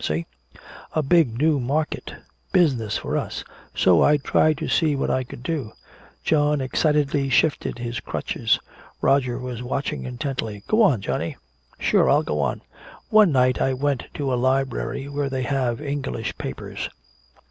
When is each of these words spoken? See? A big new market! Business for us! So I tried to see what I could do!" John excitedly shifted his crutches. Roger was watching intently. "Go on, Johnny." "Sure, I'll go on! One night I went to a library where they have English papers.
See? 0.03 0.25
A 0.93 1.03
big 1.03 1.37
new 1.37 1.59
market! 1.59 2.11
Business 2.51 2.97
for 2.97 3.15
us! 3.15 3.43
So 3.75 4.01
I 4.01 4.17
tried 4.17 4.57
to 4.57 4.67
see 4.67 4.95
what 4.95 5.11
I 5.11 5.23
could 5.23 5.43
do!" 5.43 5.73
John 6.23 6.59
excitedly 6.59 7.29
shifted 7.29 7.77
his 7.77 7.99
crutches. 7.99 8.57
Roger 8.99 9.37
was 9.37 9.61
watching 9.61 10.05
intently. 10.05 10.63
"Go 10.67 10.81
on, 10.81 11.01
Johnny." 11.01 11.37
"Sure, 11.77 12.09
I'll 12.09 12.23
go 12.23 12.39
on! 12.39 12.63
One 13.09 13.31
night 13.31 13.61
I 13.61 13.75
went 13.75 14.05
to 14.15 14.33
a 14.33 14.41
library 14.41 15.07
where 15.07 15.29
they 15.29 15.43
have 15.43 15.79
English 15.79 16.35
papers. 16.39 16.89